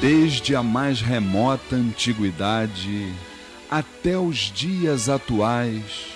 [0.00, 3.12] Desde a mais remota antiguidade
[3.70, 6.06] até os dias atuais,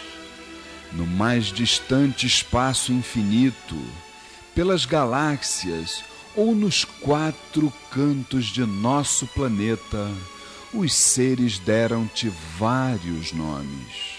[0.90, 3.76] no mais distante espaço infinito,
[4.54, 6.02] pelas galáxias
[6.34, 10.10] ou nos quatro cantos de nosso planeta,
[10.72, 14.14] os seres deram-te vários nomes.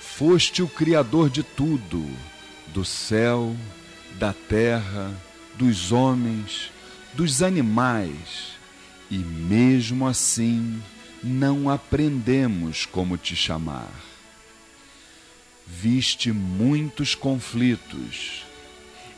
[0.00, 2.06] Foste o Criador de tudo,
[2.68, 3.56] do céu,
[4.18, 5.12] da terra,
[5.56, 6.70] dos homens,
[7.14, 8.54] dos animais,
[9.10, 10.82] e mesmo assim
[11.22, 13.90] não aprendemos como te chamar.
[15.66, 18.42] Viste muitos conflitos,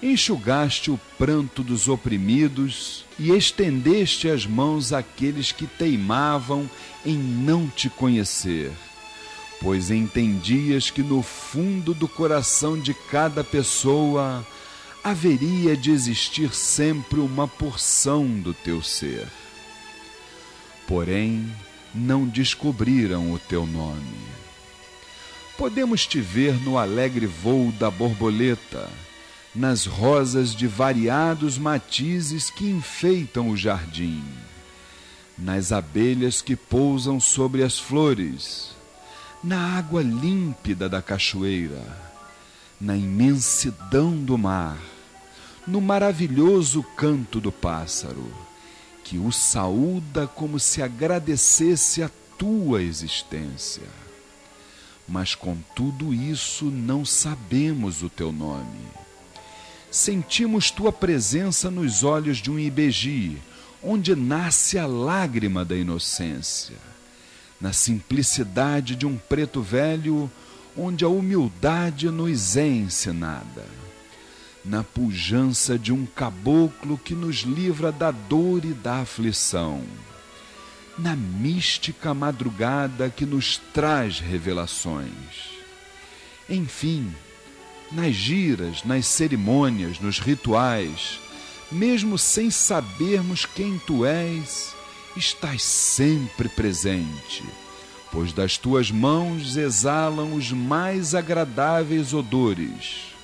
[0.02, 6.68] enxugaste o pranto dos oprimidos e estendeste as mãos àqueles que teimavam
[7.04, 8.70] em não te conhecer,
[9.60, 14.46] pois entendias que no fundo do coração de cada pessoa
[15.08, 19.28] haveria de existir sempre uma porção do teu ser.
[20.84, 21.48] Porém,
[21.94, 24.18] não descobriram o teu nome.
[25.56, 28.90] Podemos te ver no alegre voo da borboleta,
[29.54, 34.24] nas rosas de variados matizes que enfeitam o jardim,
[35.38, 38.74] nas abelhas que pousam sobre as flores,
[39.42, 41.96] na água límpida da cachoeira,
[42.80, 44.76] na imensidão do mar,
[45.66, 48.32] no maravilhoso canto do pássaro,
[49.02, 53.82] que o saúda como se agradecesse a tua existência.
[55.08, 58.78] Mas com tudo isso não sabemos o teu nome.
[59.90, 63.38] Sentimos tua presença nos olhos de um ibeji,
[63.82, 66.76] onde nasce a lágrima da inocência,
[67.60, 70.30] na simplicidade de um preto velho,
[70.76, 73.85] onde a humildade nos é ensinada
[74.66, 79.82] na pujança de um caboclo que nos livra da dor e da aflição,
[80.98, 85.54] na mística madrugada que nos traz revelações.
[86.48, 87.14] Enfim,
[87.92, 91.20] nas giras, nas cerimônias, nos rituais,
[91.70, 94.74] mesmo sem sabermos quem tu és,
[95.16, 97.44] estás sempre presente,
[98.10, 103.15] pois das tuas mãos exalam os mais agradáveis odores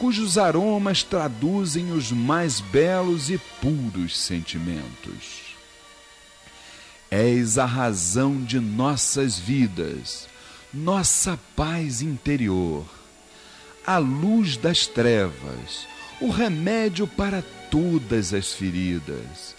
[0.00, 5.54] cujos aromas traduzem os mais belos e puros sentimentos.
[7.10, 10.26] És a razão de nossas vidas,
[10.72, 12.86] nossa paz interior,
[13.86, 15.86] a luz das trevas,
[16.18, 19.54] o remédio para todas as feridas,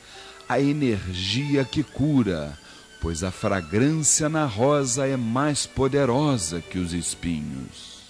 [0.49, 2.57] a energia que cura,
[2.99, 8.00] pois a fragrância na rosa é mais poderosa que os espinhos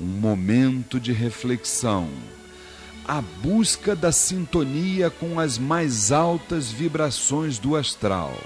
[0.00, 2.08] um momento de reflexão,
[3.06, 8.36] a busca da sintonia com as mais altas vibrações do astral.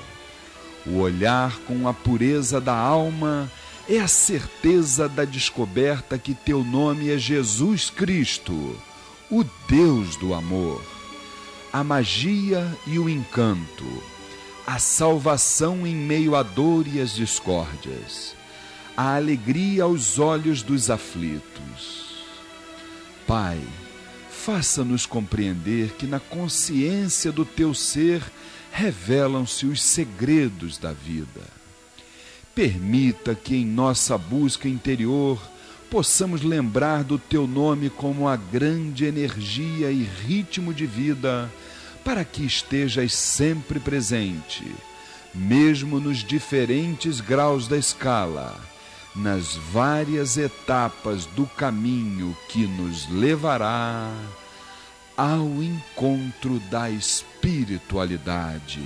[0.87, 3.51] O olhar com a pureza da alma
[3.89, 8.77] é a certeza da descoberta que teu nome é Jesus Cristo,
[9.31, 10.83] o Deus do amor,
[11.73, 14.03] a magia e o encanto,
[14.67, 18.42] a salvação em meio à dor e às discórdias
[18.97, 22.13] a alegria aos olhos dos aflitos.
[23.27, 23.61] Pai,
[24.31, 28.23] faça-nos compreender que na consciência do teu ser
[28.71, 31.43] revelam-se os segredos da vida.
[32.55, 35.41] Permita que em nossa busca interior
[35.91, 41.51] possamos lembrar do teu nome como a grande energia e ritmo de vida,
[42.05, 44.65] para que estejas sempre presente,
[45.35, 48.72] mesmo nos diferentes graus da escala
[49.15, 54.11] nas várias etapas do caminho que nos levará
[55.17, 58.81] ao encontro da espiritualidade.